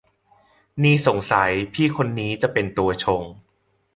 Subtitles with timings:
[0.83, 3.23] นี่สงสัยพี่คนนี้จะเป็นตัวชง